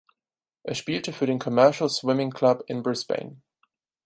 [0.63, 3.39] Er spielte für den "Commercial Swimming Club" in Brisbane.